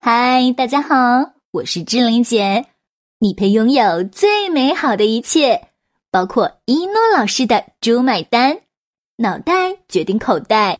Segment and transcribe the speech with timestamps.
[0.00, 2.66] 嗨，大家好，我是志玲姐。
[3.18, 5.70] 你配拥有最美好的一切，
[6.12, 8.60] 包括一诺老师的“猪买单”，
[9.18, 10.78] 脑袋决定口袋，“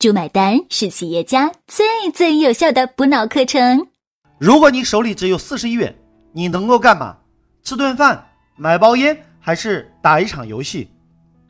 [0.00, 3.88] 猪买单”是企业家最最有效的补脑课程。
[4.38, 5.94] 如果你手里只有四十亿元，
[6.32, 7.18] 你能够干嘛？
[7.62, 8.26] 吃顿饭、
[8.56, 10.88] 买包烟，还是打一场游戏，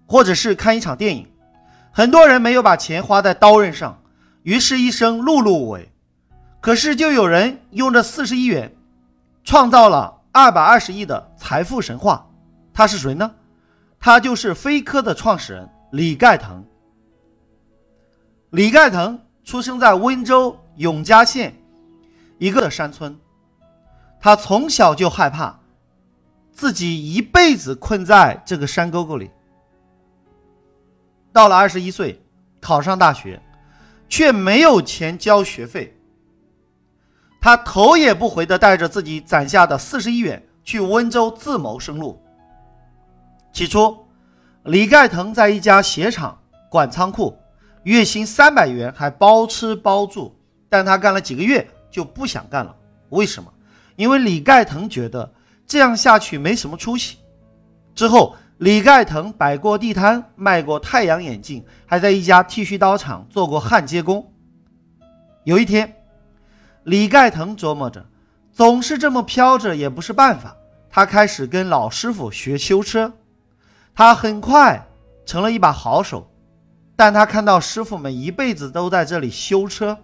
[0.07, 1.25] 或者是看一场电影？
[1.93, 4.02] 很多人没有把钱花在刀刃上，
[4.43, 5.88] 于是一生碌碌无为。
[6.67, 8.75] 可是，就有人用这四十亿元，
[9.45, 12.29] 创造了二百二十亿的财富神话。
[12.75, 13.32] 他是谁呢？
[14.00, 16.64] 他就是飞科的创始人李盖腾。
[18.50, 21.54] 李盖腾出生在温州永嘉县
[22.39, 23.17] 一个山村，
[24.18, 25.57] 他从小就害怕
[26.51, 29.31] 自己一辈子困在这个山沟沟里。
[31.32, 32.20] 到了二十一岁，
[32.61, 33.41] 考上大学，
[34.09, 35.95] 却没有钱交学费。
[37.41, 42.20] 他头也不回地带着自己攒下的四十亿元去温州自谋生路。
[43.53, 43.97] 起初，
[44.65, 47.39] 李盖腾在一家鞋厂管仓库，
[47.84, 50.37] 月薪三百元，还包吃包住。
[50.69, 52.75] 但他干了几个月就不想干了。
[53.11, 53.53] 为什么？
[53.95, 55.33] 因为李盖腾觉得
[55.67, 57.19] 这样下去没什么出息。
[57.95, 64.31] 之后，李盖腾摆过地摊，卖过太阳眼镜，还在一家剃须刀厂做过焊接工。
[65.45, 65.95] 有一天，
[66.87, 68.06] 李盖腾琢磨着，
[68.53, 70.56] 总是这么飘着也不是办法。
[70.89, 73.12] 他开始跟老师傅学修车，
[73.92, 74.87] 他很快
[75.27, 76.31] 成了一把好手。
[76.95, 79.98] 但他看到师傅们一辈子都在这里修车，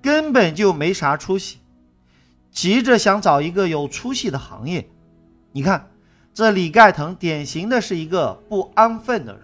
[0.00, 1.58] 根本就没啥出息，
[2.50, 4.88] 急着想找一个有出息的行业。
[5.52, 5.90] 你看，
[6.32, 9.42] 这李盖腾典型的是一个不安分的人。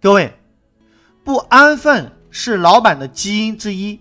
[0.00, 0.32] 各位，
[1.24, 3.98] 不安分是老板的基因之一。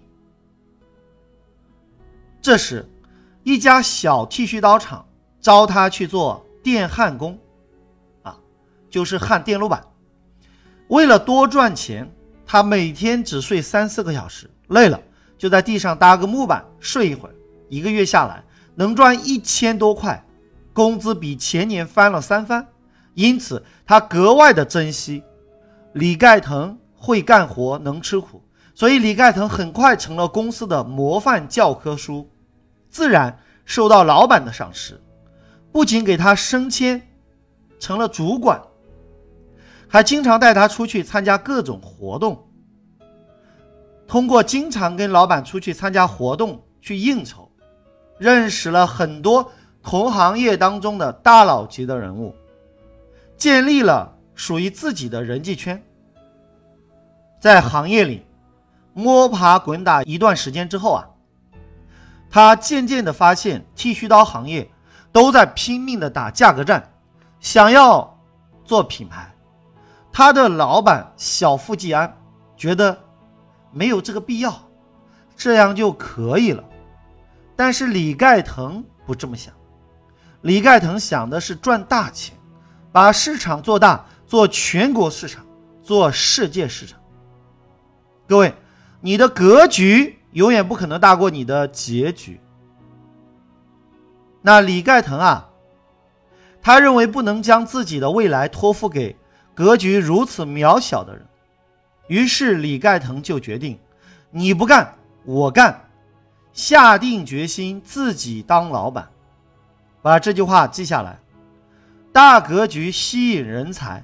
[2.42, 2.90] 这时，
[3.44, 5.06] 一家小剃须刀厂
[5.40, 7.38] 招他去做电焊工，
[8.24, 8.36] 啊，
[8.90, 9.84] 就是焊电路板。
[10.88, 12.12] 为了多赚钱，
[12.46, 15.00] 他每天只睡三四个小时，累了
[15.38, 17.36] 就在地上搭个木板睡一会儿。
[17.70, 18.44] 一个月下来
[18.74, 20.26] 能赚一千多块，
[20.74, 22.68] 工资比前年翻了三番，
[23.14, 25.24] 因此他格外的珍惜。
[25.94, 28.44] 李盖腾会干活，能吃苦。
[28.74, 32.28] 所以，李盖腾很快成了公司的模范教科书，
[32.90, 35.00] 自然受到老板的赏识，
[35.72, 37.02] 不仅给他升迁，
[37.80, 38.60] 成了主管，
[39.88, 42.48] 还经常带他出去参加各种活动。
[44.08, 47.50] 通过经常跟老板出去参加活动去应酬，
[48.18, 49.52] 认识了很多
[49.84, 52.34] 同行业当中的大佬级的人物，
[53.38, 55.82] 建立了属于自己的人际圈，
[57.40, 58.26] 在行业里。
[58.94, 61.08] 摸爬滚打一段时间之后啊，
[62.30, 64.70] 他渐渐的发现剃须刀行业
[65.12, 66.92] 都在拼命的打价格战，
[67.40, 68.20] 想要
[68.66, 69.34] 做品牌。
[70.12, 72.18] 他的老板小富即安，
[72.58, 72.98] 觉得
[73.72, 74.54] 没有这个必要，
[75.38, 76.62] 这样就可以了。
[77.56, 79.54] 但是李盖腾不这么想，
[80.42, 82.36] 李盖腾想的是赚大钱，
[82.92, 85.46] 把市场做大，做全国市场，
[85.82, 87.00] 做世界市场。
[88.28, 88.54] 各位。
[89.02, 92.40] 你的格局永远不可能大过你的结局。
[94.42, 95.50] 那李盖腾啊，
[96.62, 99.16] 他认为不能将自己的未来托付给
[99.54, 101.26] 格局如此渺小的人，
[102.08, 103.78] 于是李盖腾就决定：
[104.32, 104.96] 你不干，
[105.26, 105.90] 我干，
[106.54, 109.08] 下定决心自己当老板。
[110.02, 111.20] 把这句话记下来：
[112.12, 114.04] 大格局吸引人才，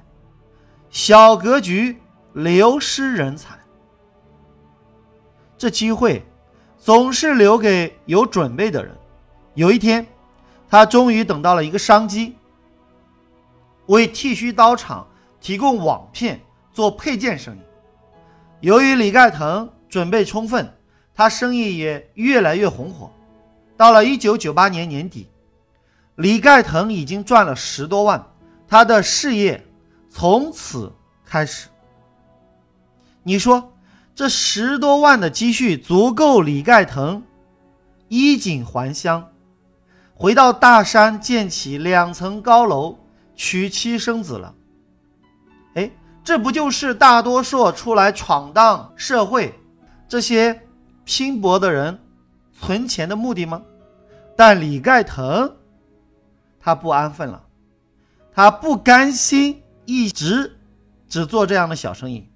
[0.90, 1.98] 小格局
[2.32, 3.57] 流失人才。
[5.58, 6.24] 这机会
[6.78, 8.96] 总是留给有准备的人。
[9.54, 10.06] 有一天，
[10.70, 12.36] 他终于等到了一个商机，
[13.86, 15.06] 为剃须刀厂
[15.40, 16.40] 提供网片
[16.72, 17.60] 做配件生意。
[18.60, 20.72] 由于李盖腾准备充分，
[21.12, 23.10] 他生意也越来越红火。
[23.76, 25.28] 到了一九九八年年底，
[26.14, 28.24] 李盖腾已经赚了十多万，
[28.68, 29.64] 他的事业
[30.08, 30.92] 从此
[31.24, 31.68] 开始。
[33.24, 33.72] 你说？
[34.18, 37.22] 这十多万的积蓄足够李盖腾
[38.08, 39.30] 衣锦还乡，
[40.12, 42.98] 回到大山建起两层高楼，
[43.36, 44.52] 娶妻生子了。
[45.74, 45.88] 哎，
[46.24, 49.56] 这不就是大多数出来闯荡社会
[50.08, 50.66] 这些
[51.04, 51.96] 拼搏的人
[52.60, 53.62] 存钱的目的吗？
[54.36, 55.54] 但李盖腾
[56.58, 57.44] 他不安分了，
[58.34, 60.58] 他不甘心一直
[61.08, 62.28] 只做这样的小生意。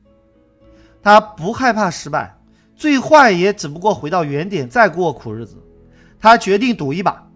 [1.02, 2.36] 他不害怕失败，
[2.76, 5.56] 最坏也只不过回到原点，再过苦日子。
[6.20, 7.28] 他决定赌一把，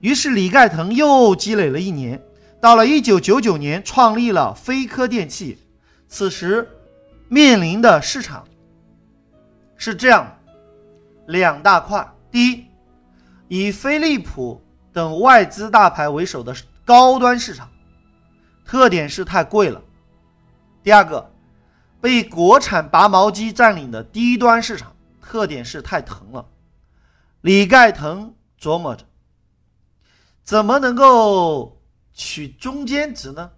[0.00, 2.22] 于是李盖腾又积累了一年，
[2.60, 5.58] 到了一九九九年，创立了飞科电器。
[6.06, 6.68] 此时
[7.28, 8.44] 面临的市场
[9.76, 10.38] 是这样
[11.26, 12.66] 两大块：第一，
[13.48, 14.62] 以飞利浦
[14.92, 16.54] 等外资大牌为首的
[16.84, 17.68] 高端市场，
[18.64, 19.80] 特点是太贵了；
[20.82, 21.33] 第二个，
[22.04, 26.46] 被国产拔毛机占领的低端市场，特点是太疼了。
[27.40, 29.06] 李盖腾琢磨着，
[30.42, 31.80] 怎么能够
[32.12, 33.52] 取中间值呢？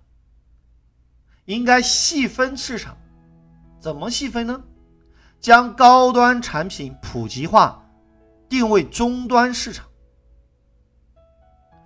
[1.47, 2.97] 应该细分市场，
[3.81, 4.63] 怎么细分呢？
[5.41, 7.85] 将高端产品普及化，
[8.49, 9.85] 定位中端市场。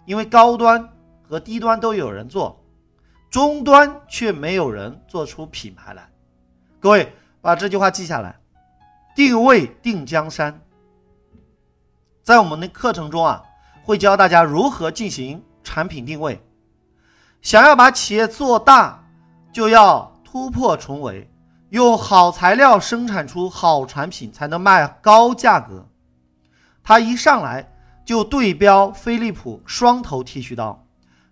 [0.04, 0.86] 因为高端
[1.22, 2.62] 和低端都有人做，
[3.30, 6.06] 中端却没有人做出品牌来。
[6.80, 8.34] 各位把这句话记下来：
[9.14, 10.58] 定位定江山。
[12.22, 13.42] 在我们的课程中啊，
[13.82, 16.42] 会教大家如何进行产品定位。
[17.42, 19.04] 想要把企业做大，
[19.52, 21.30] 就要突破重围，
[21.68, 25.86] 用好材料生产出好产品，才能卖高价格。
[26.82, 27.70] 他一上来
[28.06, 30.82] 就对标飞利浦双头剃须刀，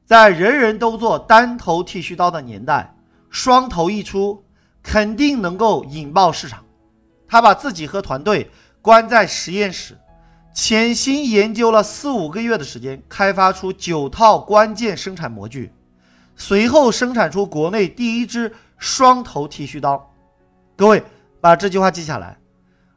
[0.04, 2.94] 在人人都做单头剃须刀的年代，
[3.30, 4.44] 双头一出，
[4.88, 6.64] 肯定能够引爆市场。
[7.28, 8.50] 他把自己和团队
[8.80, 9.98] 关在实验室。
[10.54, 15.70] 潜心研究了四五个月的时间，开发出九套关键生产模具，
[16.34, 20.10] 随后生产出国内第一支双头剃须刀。
[20.74, 21.04] 各位
[21.38, 22.38] 把这句话记下来：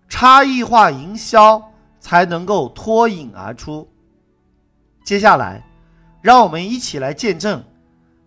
[0.07, 1.61] 差异化营销
[1.99, 3.87] 才能够脱颖而出。
[5.03, 5.61] 接下来，
[6.21, 7.61] 让我们一起来见证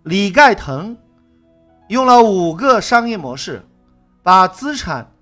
[0.03, 0.97] 李盖腾
[1.89, 3.65] 用了五个商业模式，
[4.23, 5.13] 把资产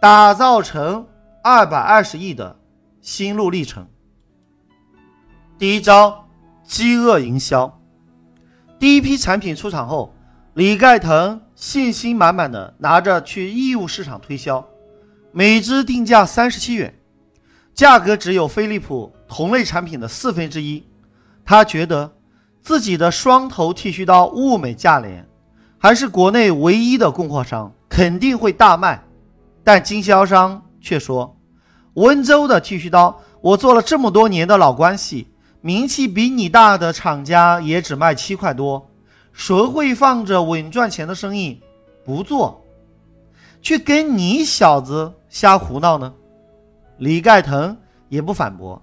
[0.00, 1.06] 打造成
[1.42, 2.56] 二百二十亿的。
[3.00, 3.86] 心路历程。
[5.56, 6.26] 第一招，
[6.64, 7.80] 饥饿营销。
[8.80, 10.12] 第一批产品出厂后，
[10.54, 14.66] 李盖腾信心满满的拿着去义乌市场推销，
[15.30, 16.98] 每支定价三十七元，
[17.72, 20.84] 价格只有飞利浦同类产品的四分之一。
[21.44, 22.16] 他觉得
[22.60, 25.28] 自己的双头剃须刀物美价廉，
[25.78, 29.02] 还是国内唯一的供货商，肯定会大卖。
[29.62, 31.36] 但经销商却说。
[31.94, 35.28] 温州的剃须刀，我做了这么多年的老关系，
[35.62, 38.90] 名气比你大的厂家也只卖七块多，
[39.32, 41.60] 谁会放着稳赚钱的生意
[42.04, 42.62] 不做，
[43.62, 46.12] 去跟你小子瞎胡闹呢？
[46.98, 47.74] 李盖腾
[48.10, 48.82] 也不反驳，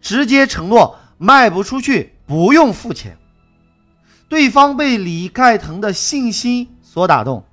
[0.00, 3.18] 直接承诺卖不出去不用付钱。
[4.32, 7.44] 对方被李盖腾的信心所打动，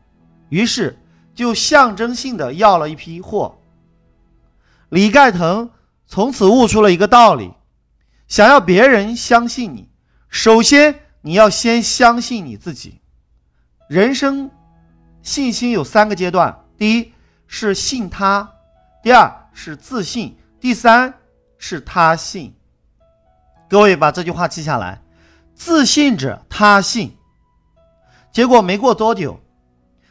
[0.48, 0.98] 于是
[1.36, 3.60] 就象征性的要了一批货。
[4.88, 5.70] 李盖腾
[6.08, 7.52] 从此悟出了一个道理：
[8.30, 9.90] 想要别人相信你，
[10.30, 13.02] 首先你要先相信你自己。
[13.90, 14.50] 人生
[15.22, 17.12] 信心有三个阶段：第一
[17.46, 18.50] 是信他，
[19.04, 21.14] 第二是自信，第三
[21.58, 22.56] 是他信。
[23.68, 25.02] 各位把这句话记下来：
[25.60, 27.18] 自信者他信。
[28.32, 29.42] 结果没过多久，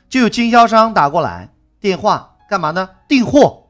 [0.06, 1.48] 就有经销商打过来
[1.80, 2.90] 电话，干嘛呢？
[3.08, 3.64] 订货。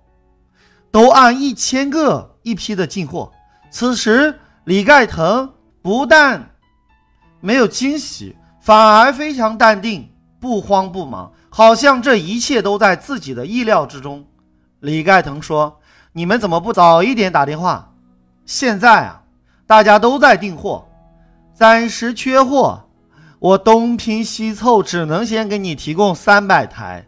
[0.90, 3.30] 都按一千个一批的进货。
[3.70, 6.50] 此时，李盖腾不但
[7.40, 14.26] 没有惊喜，反而非常淡定，不慌不忙，好像这一切都在自己的意料之中。
[14.80, 15.78] 李盖腾说
[16.12, 17.92] ：“你们怎么不早一点打电话？
[18.46, 19.22] 现在啊，
[19.66, 20.87] 大家都在订货，
[21.58, 22.84] 暂时缺货，
[23.40, 27.04] 我东拼西凑，只能先给你提供三百台。”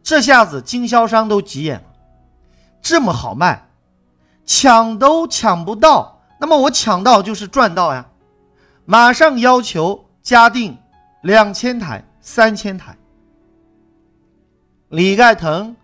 [0.00, 1.86] 这下子经销商都急眼了。
[2.80, 3.66] 这么好卖，
[4.46, 8.06] 抢都抢不到，那么我抢到就是赚到呀！
[8.84, 10.78] 马上要求加订
[11.22, 12.96] 两千台、三千台。
[14.90, 15.74] 李盖腾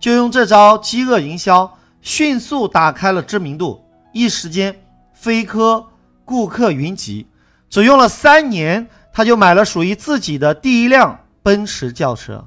[0.00, 4.76] 就用这招饥饿营销，迅速打开了知名度，一时间
[5.14, 5.86] 飞科
[6.24, 7.24] 顾客云集。
[7.68, 12.44] 只用了三年，他就买了属于自己的第一辆奔驰轿车。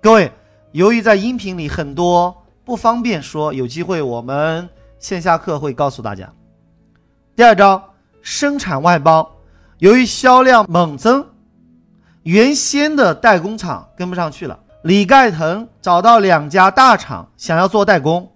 [0.00, 0.32] 各位，
[0.72, 2.38] 由于在音频里很多。
[2.64, 4.68] 不方便说，有机会我们
[5.00, 6.32] 线下课会告诉大家。
[7.34, 7.82] 第二招，
[8.22, 9.28] 生产外包。
[9.78, 11.26] 由于销量猛增，
[12.22, 14.56] 原先的代工厂跟不上去了。
[14.84, 18.30] 李盖腾找到两家大厂想要做代工，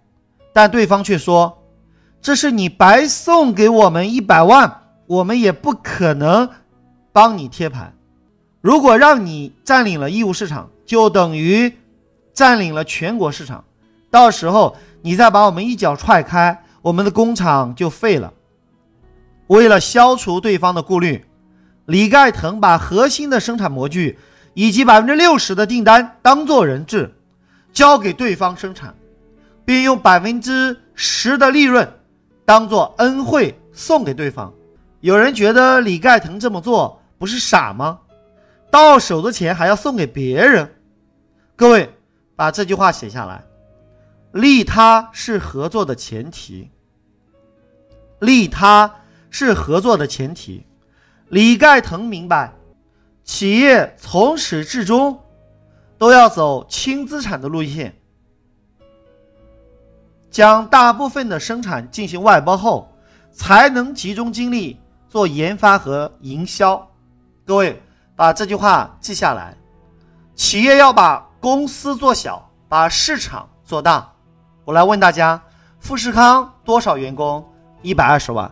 [0.53, 1.63] 但对方却说
[2.21, 6.49] ：“这是你白送给我们一百万，我们也不可能
[7.13, 7.95] 帮你贴盘。
[8.61, 11.73] 如果让你占领了义乌市场，就等于
[12.33, 13.65] 占领了全国市场。”
[14.11, 18.33] 到时候你再把我们一脚踹开，我们的工厂就废了。
[19.49, 21.25] 为了消除对方的顾虑，
[21.85, 24.19] 李盖腾把核心的生产模具
[24.55, 27.15] 以及百分之六十的订单当做人质，
[27.73, 28.95] 交给对方生产，
[29.65, 31.89] 并用百分之十的利润
[32.45, 34.53] 当做恩惠送给对方。
[35.07, 38.01] 有人觉得李盖腾这么做不是傻吗？
[38.73, 40.69] 到手的钱还要送给别人？
[41.55, 41.95] 各位
[42.35, 43.45] 把这句话写下来：
[44.33, 46.73] 利他是合作的前提。
[48.19, 48.93] 利他
[49.31, 50.67] 是合作的前提。
[51.29, 52.53] 李盖腾明白，
[53.23, 55.21] 企业从始至终
[55.99, 57.97] 都要走轻资产的路线，
[60.33, 62.93] 将大部分的生产进行外包后，
[63.31, 64.81] 才能集中精力。
[65.09, 66.87] 做研发和营销，
[67.45, 67.83] 各位
[68.15, 69.57] 把这句话记下来。
[70.35, 74.13] 企业要把公司做小，把市场做大。
[74.65, 75.41] 我来问大家：
[75.79, 77.47] 富士康多少员工？
[77.83, 78.51] 一百二十万。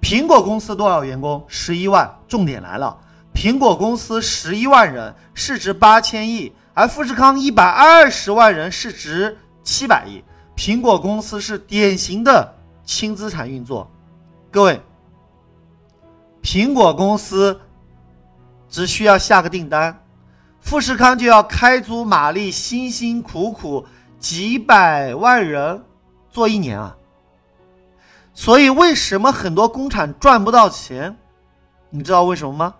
[0.00, 1.44] 苹果公司多少员工？
[1.46, 2.18] 十一万。
[2.26, 2.98] 重点来了，
[3.32, 10.22] 苹果公司十一万人，市值八千亿，而富士康一百二十万人，市值七百亿。
[10.56, 12.54] 苹果公司是典型的
[12.84, 13.90] 轻资产运作，
[14.50, 14.82] 各位。
[16.42, 17.60] 苹果公司
[18.68, 20.04] 只需要下个订单，
[20.60, 23.86] 富士康就要开足马力，辛辛苦苦
[24.18, 25.84] 几百万人
[26.30, 26.96] 做一年啊！
[28.34, 31.16] 所以为什么很多工厂赚不到钱？
[31.90, 32.74] 你知道为什么吗？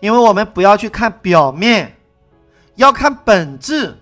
[0.00, 1.96] 因为我们不要去看表面，
[2.76, 3.98] 要看本质。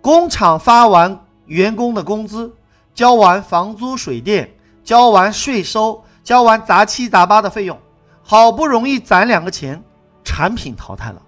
[0.00, 2.54] 工厂发完员工的工资，
[2.94, 6.02] 交完房租水电，交完税收。
[6.22, 7.78] 交完杂七杂八的费用，
[8.22, 9.82] 好不容易攒两个钱，
[10.22, 11.20] 产品淘汰了，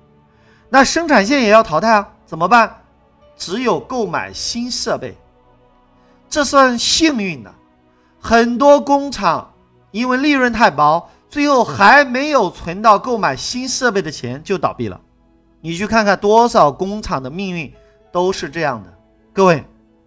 [0.69, 2.09] 那生产线也要淘汰啊？
[2.25, 2.83] 怎么办？
[3.37, 5.17] 只有购买新设备，
[6.29, 7.53] 这算幸运的。
[8.21, 9.53] 很多工厂
[9.91, 15.01] 因为利润太薄，最后还没有存到购买新设备的钱就倒闭了。
[15.61, 17.73] 你去看看多少工厂的命运
[18.13, 18.95] 都是这样的，
[19.33, 19.65] 各位，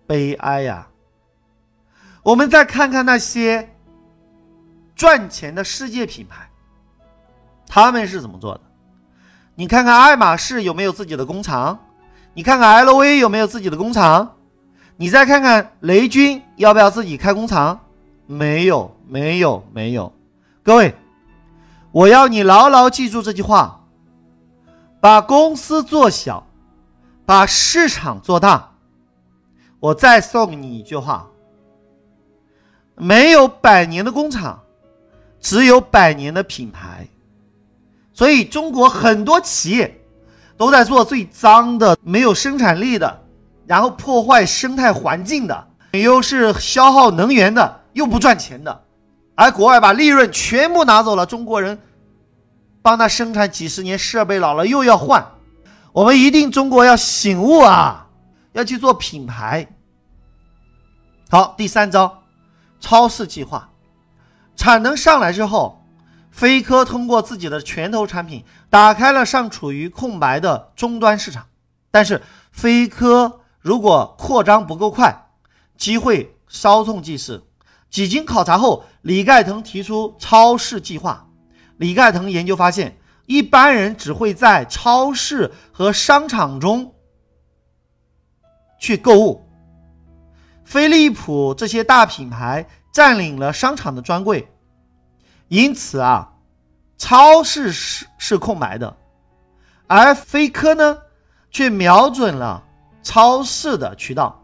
[0.08, 0.88] 悲哀呀！
[2.24, 3.74] 我们再看看那些。
[4.98, 6.50] 赚钱的世界品牌，
[7.68, 8.62] 他们是怎么做的？
[9.54, 11.80] 你看看爱马仕有没有自己的工厂？
[12.34, 14.36] 你看看 LV 有没有自己的工厂？
[14.98, 17.80] 你再看看雷军要不要自己开工厂？
[18.25, 20.12] 没有，没有，没有。
[20.63, 20.96] 各位，
[21.92, 23.84] 我要你牢牢记住这句话：
[25.00, 26.46] 把公司做小，
[27.24, 28.72] 把市场做大。
[29.80, 31.27] 我再送你一句话：
[32.96, 34.63] 没有百年的工厂。
[35.39, 37.08] 只有百年的品牌，
[38.12, 40.01] 所以中国很多企业
[40.58, 43.24] 都在做最脏的、没有生产力的，
[43.65, 48.84] 然后破坏生态环境的，又是消耗能源的，又不赚钱的，
[49.36, 51.79] 而国外把利润全部拿走了，中国人
[52.82, 55.25] 帮他生产几十年，设备老了又要换，
[55.94, 58.08] 我们一定中国要醒悟啊，
[58.53, 59.67] 要去做品牌。
[61.29, 62.24] 好，第三招，
[62.79, 63.70] 超市计划。
[64.58, 65.86] 产能上来之后，
[66.32, 71.48] 飞科通过自己的拳头产品打开了尚处于空白的终端市场。
[71.90, 72.22] 但是
[72.52, 75.30] 飞科如果扩张不够快，
[75.78, 77.44] 机会稍纵即逝。
[77.90, 81.30] 几经考察后，李盖腾提出超市计划。
[81.78, 82.98] 李盖腾研究发现，
[83.28, 86.94] 一般人只会在超市和商场中
[88.80, 89.48] 去购物，
[90.66, 92.68] 飞利浦这些大品牌。
[92.98, 94.51] 占领了商场的专柜，
[95.50, 96.34] 因此啊，
[96.98, 98.98] 超市是是空白的，
[99.86, 100.98] 而飞科呢，
[101.51, 102.63] 却瞄准了
[103.04, 104.44] 超市的渠道，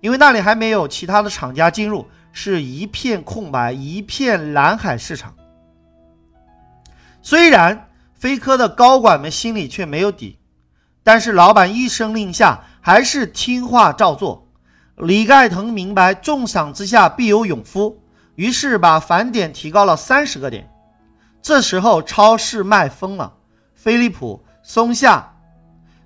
[0.00, 5.32] 因为那里还没有其他的厂家进入，是一片空白，一片蓝海市场。
[7.22, 10.36] 虽然飞科的高管们心里却没有底，
[11.04, 14.43] 但是老板一声令下，还是听话照做。
[14.96, 18.00] 李盖腾明白重赏之下必有勇夫，
[18.36, 20.70] 于是把返点提高了三十个点。
[21.42, 23.32] 这时候超市卖疯了，
[23.74, 25.34] 飞利浦、松下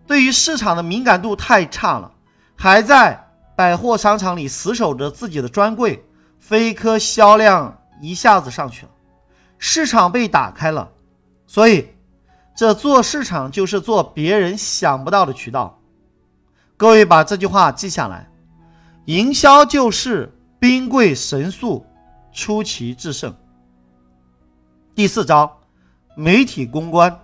[0.06, 2.10] 对于市场的敏感度太差了，
[2.56, 6.04] 还在百货商场里死守着自己的专柜。
[6.40, 8.92] 飞科销量一下子上去了，
[9.58, 10.88] 市场被打开了。
[11.46, 11.88] 所以，
[12.56, 15.78] 这做市场就是做别人想不到的渠道。
[16.76, 18.30] 各位把这句话记下来。
[19.08, 21.86] 营销就是兵贵神速，
[22.30, 23.34] 出奇制胜。
[24.94, 25.60] 第四招，
[26.14, 27.18] 媒体公关。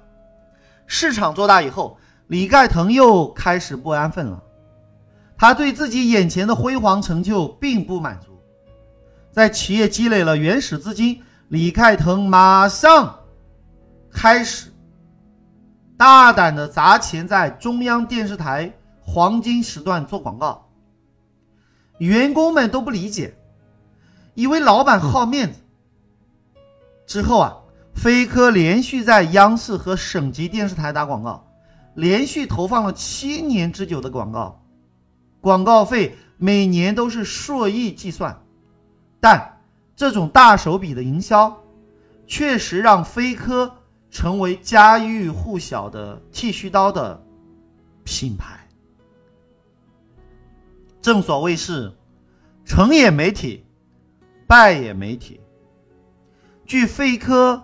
[0.86, 1.98] 市场做大以后，
[2.28, 4.42] 李盖腾又开始不安分了。
[5.36, 8.40] 他对自己眼前的辉煌成就并不满足，
[9.30, 13.14] 在企业积累了原始资金，李盖腾马上
[14.10, 14.72] 开始
[15.98, 18.72] 大胆的砸钱在中央电视台
[19.02, 20.66] 黄金时段做广告。
[21.98, 23.34] 员工们都不理解，
[24.34, 25.60] 以为老板好面子。
[27.06, 27.56] 之后啊，
[27.94, 31.46] 飞科连续在央视和省级电视台打广告，
[31.94, 34.60] 连续投放了七年之久的广告。
[35.40, 38.42] 广告费每年都是数亿计算，
[39.20, 39.60] 但
[39.94, 41.62] 这种大手笔的营销，
[42.26, 43.76] 确实让飞科
[44.10, 47.22] 成为家喻户晓的剃须刀的
[48.02, 48.63] 品牌。
[51.04, 51.92] 正所谓是
[52.64, 53.62] 成也媒体，
[54.46, 55.38] 败也媒体。
[56.64, 57.62] 据飞科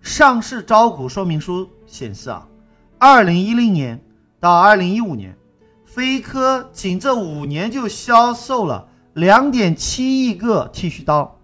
[0.00, 2.48] 上市招股说明书显示啊，
[2.96, 4.02] 二零一零年
[4.40, 5.36] 到二零一五年。
[5.84, 11.38] 飞科仅这五年就销售了两点七亿个剃须刀，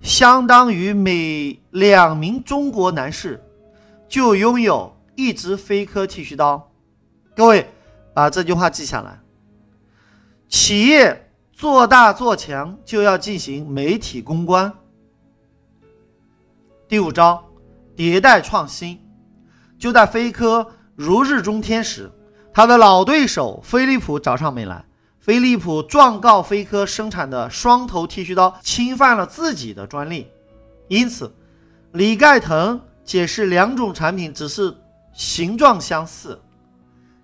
[0.00, 3.40] 相当于每两名中国男士
[4.08, 6.72] 就拥有一支飞科剃须刀。
[7.36, 7.70] 各位
[8.12, 9.20] 把这句话记下来：
[10.48, 14.72] 企业做大做强就要进行媒体公关。
[16.88, 17.44] 第五招，
[17.94, 18.98] 迭代创新。
[19.78, 22.10] 就在飞科如日中天时。
[22.50, 24.84] 他的老对手飞利浦找上门来，
[25.20, 30.26] 飞利浦状告飞科生产的双头剃须刀侵犯了自己的专利，
[30.88, 31.32] 因此
[31.92, 34.76] 李盖腾解释两种产品只是
[35.12, 36.40] 形状相似，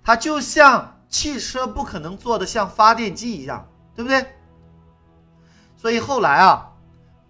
[0.04, 4.26] 它就像汽车不可能做的像发电机一样，对不对？
[5.76, 6.68] 所以后来啊，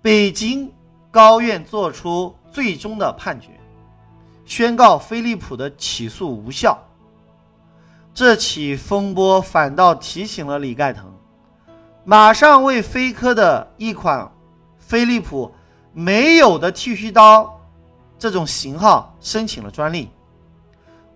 [0.01, 0.73] 北京
[1.11, 3.51] 高院作出最终的判决，
[4.47, 6.83] 宣告飞利浦的起诉无效。
[8.15, 11.13] 这起风波反倒提醒了李盖腾，
[12.05, 14.33] 马上为飞科的一款
[14.79, 15.55] 飞利浦
[15.93, 17.61] 没有的剃须刀
[18.19, 20.09] 这种型号申请了专利。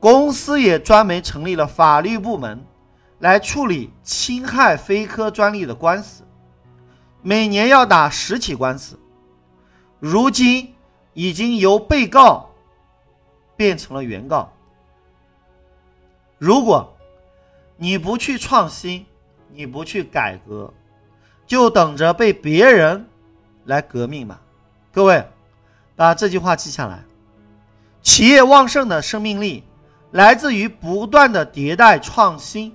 [0.00, 2.64] 公司也专门成立了法律部门
[3.18, 6.22] 来处理侵害飞科专利的官司，
[7.20, 8.98] 每年要打十起官司。
[9.98, 10.72] 如今
[11.14, 12.48] 已经由被告
[13.56, 14.52] 变成了原告。
[16.38, 16.96] 如果
[17.76, 19.04] 你不去创新，
[19.52, 20.72] 你不去改革，
[21.44, 23.04] 就等着被别人
[23.64, 24.40] 来革命吧。
[24.92, 25.28] 各位，
[25.96, 27.02] 把这句话记下来：
[28.00, 29.64] 企业旺盛的生命力
[30.10, 32.74] 来自于不断的迭代创新。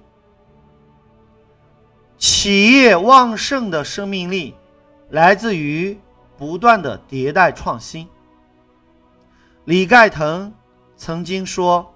[2.17, 4.55] 企业旺盛的生命力
[5.09, 5.99] 来自于
[6.37, 8.07] 不断的迭代创新。
[9.65, 10.53] 李盖腾
[10.95, 11.89] 曾经说。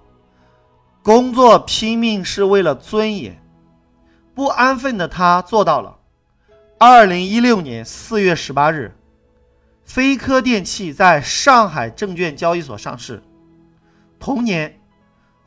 [1.00, 3.42] 工作拼命是为了尊严，
[4.34, 5.96] 不安分的他做到了。
[6.76, 8.94] 二零一六年四月十八日，
[9.84, 13.22] 飞科电器在上海证券交易所上市。
[14.18, 14.77] 同年，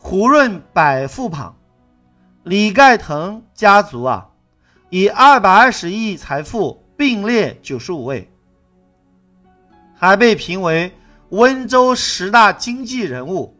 [0.04, 1.56] 胡润百富榜，
[2.44, 4.28] 李盖腾家族啊，
[4.90, 8.30] 以二百二十亿财富并列九十五位，
[9.96, 10.92] 还被评为
[11.30, 13.56] 温州十大经济人物。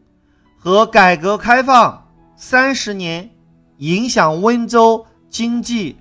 [0.58, 3.28] 和改革开放三十年
[3.78, 5.98] 影响温州经济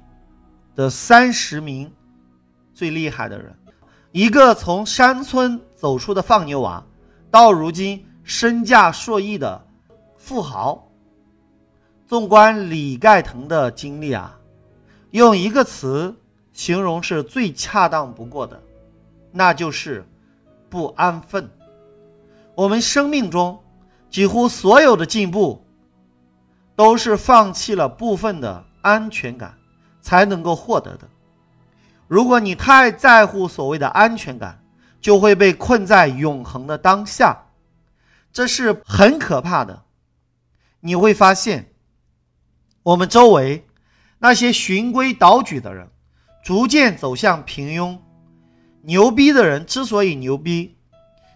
[0.74, 1.90] 的三十名
[2.74, 3.54] 最厉害的人，
[4.12, 6.84] 一个从山村走出的放牛娃，
[7.30, 9.66] 到如今身价数亿的
[10.20, 10.86] 富豪。
[12.06, 14.38] 纵观李盖腾的经历啊，
[15.10, 16.14] 用一个词
[16.52, 18.62] 形容是最恰当不过的，
[19.32, 20.06] 那就是
[20.68, 21.50] 不安分。
[22.54, 23.58] 我们生命中。
[24.10, 25.64] 几乎所有的进步，
[26.74, 29.54] 都是放弃了部分的安全感
[30.00, 31.08] 才能够获得的。
[32.08, 34.60] 如果你太在乎所谓的安全感，
[35.00, 37.40] 就会被困在永恒的当下，
[38.32, 39.80] 这是很可怕的。
[40.80, 41.72] 你会发现，
[42.82, 43.66] 我们周围
[44.18, 45.88] 那些循规蹈矩的人，
[46.44, 47.98] 逐渐走向平庸。
[48.82, 50.76] 牛逼的人之所以牛逼。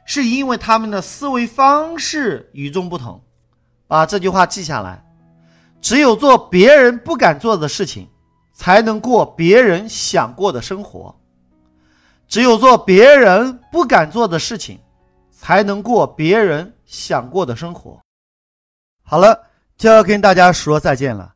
[0.06, 3.24] 是因为他们的思维方式与众不同，
[3.86, 5.02] 把这句话记下来。
[5.80, 8.06] 只有做别人不敢做的事情，
[8.52, 11.14] 才能过别人想过的生活；
[12.28, 14.78] 只有做别人不敢做的事情，
[15.30, 18.03] 才能过别人想过的生活。
[19.04, 21.34] 好了，就要跟大家说再见了。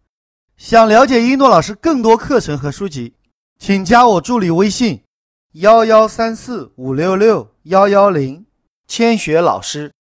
[0.57, 3.15] 想了解一诺老师更多课程和书籍，
[3.59, 5.05] 请加我助理微信：
[5.53, 8.45] 幺幺三四五六六幺幺零。
[8.91, 9.93] 千雪老师，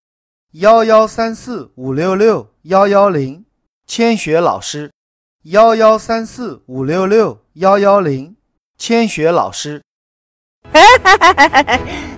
[0.52, 3.44] 幺幺三四五六六幺幺零，
[3.86, 4.90] 千雪老师。
[5.42, 8.34] 幺幺三四五六六幺幺零，
[8.78, 9.82] 千雪老师。